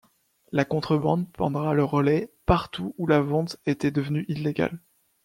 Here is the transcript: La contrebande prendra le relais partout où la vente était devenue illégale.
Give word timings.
La 0.51 0.65
contrebande 0.65 1.31
prendra 1.31 1.75
le 1.75 1.83
relais 1.83 2.33
partout 2.47 2.95
où 2.97 3.05
la 3.05 3.21
vente 3.21 3.57
était 3.67 3.91
devenue 3.91 4.25
illégale. 4.29 4.79